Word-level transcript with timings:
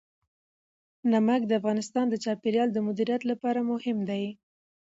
نمک 1.11 1.41
د 1.47 1.51
افغانستان 1.59 2.05
د 2.09 2.15
چاپیریال 2.23 2.69
د 2.73 2.77
مدیریت 2.87 3.21
لپاره 3.31 3.59
مهم 3.71 3.97
دي. 4.09 4.23